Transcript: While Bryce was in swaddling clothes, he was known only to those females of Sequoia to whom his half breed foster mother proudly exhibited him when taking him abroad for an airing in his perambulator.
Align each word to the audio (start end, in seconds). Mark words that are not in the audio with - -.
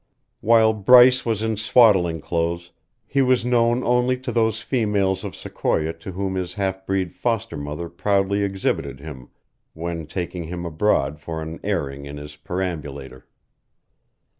While 0.39 0.73
Bryce 0.73 1.27
was 1.27 1.43
in 1.43 1.57
swaddling 1.57 2.21
clothes, 2.21 2.71
he 3.05 3.21
was 3.21 3.45
known 3.45 3.83
only 3.83 4.17
to 4.21 4.31
those 4.31 4.59
females 4.59 5.23
of 5.23 5.35
Sequoia 5.35 5.93
to 5.93 6.11
whom 6.13 6.33
his 6.33 6.55
half 6.55 6.87
breed 6.87 7.13
foster 7.13 7.55
mother 7.55 7.87
proudly 7.87 8.41
exhibited 8.41 8.99
him 8.99 9.29
when 9.75 10.07
taking 10.07 10.45
him 10.45 10.65
abroad 10.65 11.19
for 11.19 11.39
an 11.39 11.59
airing 11.63 12.05
in 12.07 12.17
his 12.17 12.35
perambulator. 12.35 13.27